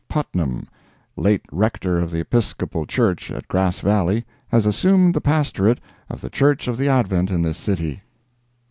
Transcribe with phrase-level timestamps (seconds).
[0.09, 0.67] Putnam,
[1.15, 6.29] late Rector of the Episcopal Church at Grass Valley, has assumed the pastorate of the
[6.31, 8.01] Church of the Advent in this City.